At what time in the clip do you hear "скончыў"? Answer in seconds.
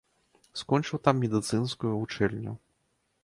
0.61-1.01